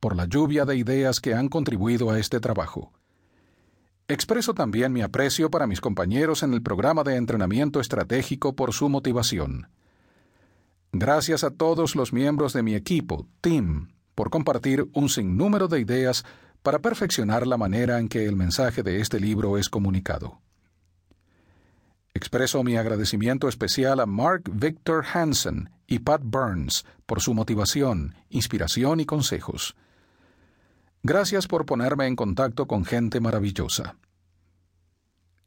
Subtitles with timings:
[0.00, 2.92] por la lluvia de ideas que han contribuido a este trabajo.
[4.08, 8.88] Expreso también mi aprecio para mis compañeros en el programa de entrenamiento estratégico por su
[8.88, 9.68] motivación.
[10.92, 16.24] Gracias a todos los miembros de mi equipo, Team, por compartir un sinnúmero de ideas
[16.62, 20.40] para perfeccionar la manera en que el mensaje de este libro es comunicado.
[22.14, 29.00] Expreso mi agradecimiento especial a Mark Victor Hansen y Pat Burns por su motivación, inspiración
[29.00, 29.76] y consejos.
[31.02, 33.96] Gracias por ponerme en contacto con gente maravillosa.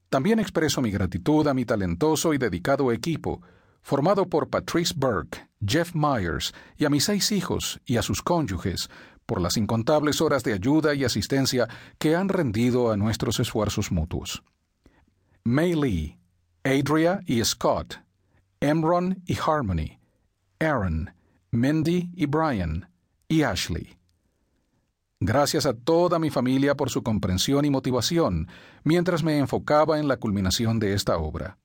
[0.10, 3.42] También expreso mi gratitud a mi talentoso y dedicado equipo,
[3.82, 8.90] formado por Patrice Burke, Jeff Myers y a mis seis hijos y a sus cónyuges,
[9.26, 14.44] por las incontables horas de ayuda y asistencia que han rendido a nuestros esfuerzos mutuos.
[15.44, 16.18] May Lee,
[16.64, 17.96] Adria y Scott,
[18.60, 20.00] Emron y Harmony,
[20.60, 21.14] Aaron,
[21.52, 22.90] Mindy y Brian,
[23.28, 23.98] y Ashley.
[25.24, 28.48] Gracias a toda mi familia por su comprensión y motivación
[28.84, 31.60] mientras me enfocaba en la culminación de esta obra.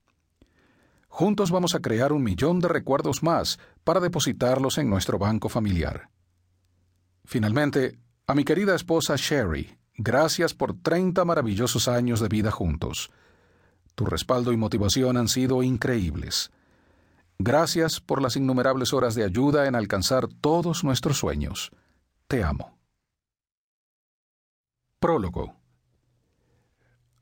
[1.08, 6.10] Juntos vamos a crear un millón de recuerdos más para depositarlos en nuestro banco familiar.
[7.24, 13.10] Finalmente, a mi querida esposa Sherry, gracias por 30 maravillosos años de vida juntos.
[13.94, 16.50] Tu respaldo y motivación han sido increíbles.
[17.38, 21.70] Gracias por las innumerables horas de ayuda en alcanzar todos nuestros sueños.
[22.28, 22.75] Te amo.
[24.98, 25.54] Prólogo.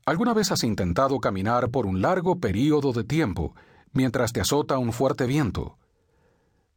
[0.05, 3.53] ¿Alguna vez has intentado caminar por un largo período de tiempo
[3.91, 5.77] mientras te azota un fuerte viento?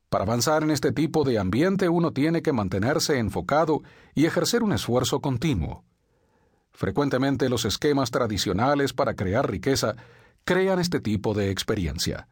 [0.09, 3.83] Para avanzar en este tipo de ambiente uno tiene que mantenerse enfocado
[4.17, 5.85] y ejercer un esfuerzo continuo.
[6.73, 9.95] Frecuentemente los esquemas tradicionales para crear riqueza
[10.45, 12.27] crean este tipo de experiencia.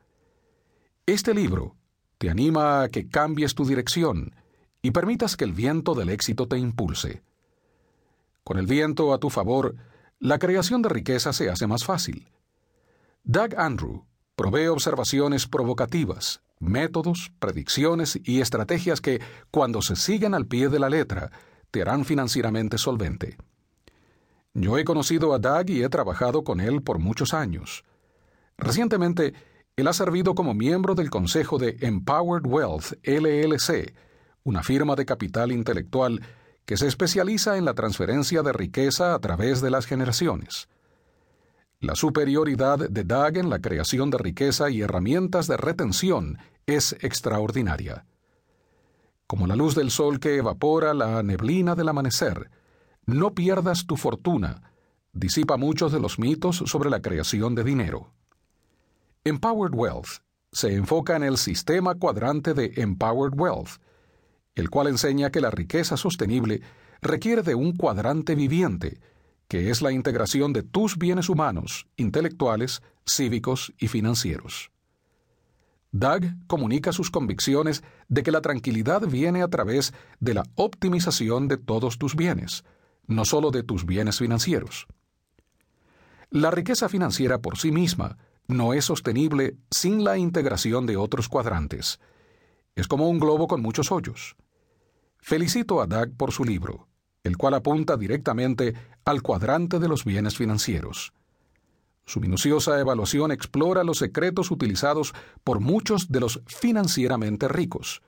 [1.07, 1.77] Este libro
[2.19, 4.35] te anima a que cambies tu dirección
[4.83, 7.23] y permitas que el viento del éxito te impulse.
[8.47, 9.75] Con el viento a tu favor,
[10.21, 12.29] la creación de riqueza se hace más fácil.
[13.25, 14.05] Doug Andrew
[14.37, 19.21] provee observaciones provocativas, métodos, predicciones y estrategias que,
[19.51, 21.33] cuando se siguen al pie de la letra,
[21.73, 23.37] te harán financieramente solvente.
[24.55, 27.83] Yo he conocido a Doug y he trabajado con él por muchos años.
[28.57, 29.35] Recientemente,
[29.75, 33.93] él ha servido como miembro del consejo de Empowered Wealth LLC,
[34.45, 36.21] una firma de capital intelectual
[36.67, 40.69] que se especializa en la transferencia de riqueza a través de las generaciones.
[41.81, 48.05] La superioridad de Doug en la creación de riqueza y herramientas de retención es extraordinaria.
[49.27, 52.51] Como la luz del sol que evapora la neblina del amanecer,
[53.07, 54.73] no pierdas tu fortuna,
[55.13, 58.13] disipa muchos de los mitos sobre la creación de dinero.
[59.25, 60.23] Empowered Wealth
[60.53, 63.81] se enfoca en el sistema cuadrante de Empowered Wealth,
[64.57, 66.63] el cual enseña que la riqueza sostenible
[67.01, 68.99] requiere de un cuadrante viviente,
[69.47, 74.73] que es la integración de tus bienes humanos, intelectuales, cívicos y financieros.
[75.93, 81.59] Doug comunica sus convicciones de que la tranquilidad viene a través de la optimización de
[81.59, 82.65] todos tus bienes,
[83.07, 84.87] no solo de tus bienes financieros.
[86.31, 88.19] La riqueza financiera por sí misma
[88.49, 92.01] no es sostenible sin la integración de otros cuadrantes.
[92.75, 94.37] Es como un globo con muchos hoyos.
[95.19, 96.89] Felicito a Doug por su libro,
[97.25, 101.13] el cual apunta directamente al cuadrante de los bienes financieros.
[102.05, 105.13] Su minuciosa evaluación explora los secretos utilizados
[105.43, 108.01] por muchos de los financieramente ricos.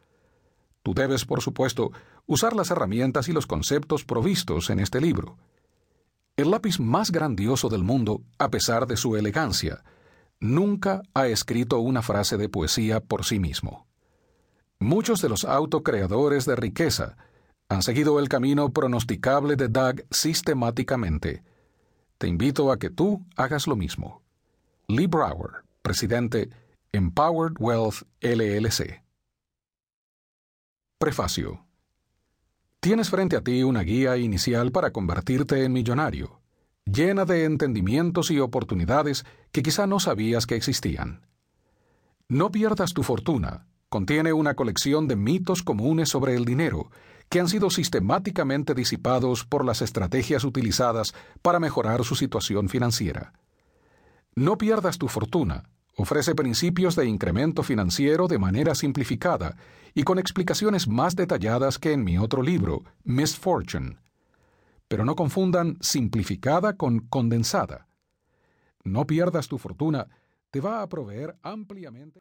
[0.84, 1.90] Tú debes, por supuesto,
[2.24, 5.36] usar las herramientas y los conceptos provistos en este libro.
[6.36, 9.82] El lápiz más grandioso del mundo, a pesar de su elegancia,
[10.38, 13.87] nunca ha escrito una frase de poesía por sí mismo.
[14.80, 17.16] Muchos de los autocreadores de riqueza
[17.68, 21.42] han seguido el camino pronosticable de Doug sistemáticamente.
[22.16, 24.22] Te invito a que tú hagas lo mismo.
[24.86, 26.50] Lee Brower, presidente
[26.92, 29.02] Empowered Wealth LLC.
[30.98, 31.66] Prefacio.
[32.80, 36.40] Tienes frente a ti una guía inicial para convertirte en millonario,
[36.84, 41.26] llena de entendimientos y oportunidades que quizá no sabías que existían.
[42.28, 46.90] No pierdas tu fortuna contiene una colección de mitos comunes sobre el dinero
[47.28, 53.34] que han sido sistemáticamente disipados por las estrategias utilizadas para mejorar su situación financiera.
[54.34, 55.64] No pierdas tu fortuna.
[55.96, 59.56] Ofrece principios de incremento financiero de manera simplificada
[59.94, 63.96] y con explicaciones más detalladas que en mi otro libro, Miss Fortune.
[64.86, 67.88] Pero no confundan simplificada con condensada.
[68.84, 70.06] No pierdas tu fortuna
[70.50, 72.20] te va a proveer ampliamente.